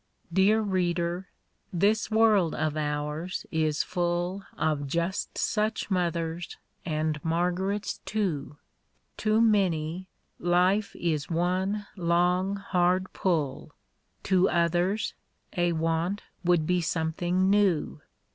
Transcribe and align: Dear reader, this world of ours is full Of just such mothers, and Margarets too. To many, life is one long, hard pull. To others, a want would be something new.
Dear 0.33 0.61
reader, 0.61 1.27
this 1.71 2.09
world 2.09 2.55
of 2.55 2.75
ours 2.75 3.45
is 3.51 3.83
full 3.83 4.43
Of 4.57 4.87
just 4.87 5.37
such 5.37 5.91
mothers, 5.91 6.57
and 6.83 7.23
Margarets 7.23 7.99
too. 8.03 8.57
To 9.17 9.39
many, 9.39 10.07
life 10.39 10.95
is 10.95 11.29
one 11.29 11.85
long, 11.95 12.55
hard 12.55 13.13
pull. 13.13 13.75
To 14.23 14.49
others, 14.49 15.13
a 15.55 15.73
want 15.73 16.23
would 16.43 16.65
be 16.65 16.81
something 16.81 17.47
new. 17.51 18.01